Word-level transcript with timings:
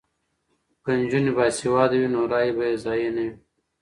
که 0.83 0.91
نجونې 0.99 1.31
باسواده 1.37 1.95
وي 1.99 2.07
نو 2.13 2.21
رایې 2.31 2.51
به 2.57 2.63
یې 2.69 2.75
ضایع 2.85 3.09
نه 3.15 3.23
وي. 3.27 3.33